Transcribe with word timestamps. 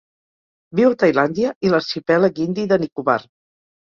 Viu 0.79 0.95
a 0.95 0.97
Tailàndia 1.03 1.53
i 1.67 1.73
l'arxipèlag 1.73 2.43
indi 2.49 2.67
de 2.73 2.81
Nicobar. 2.85 3.19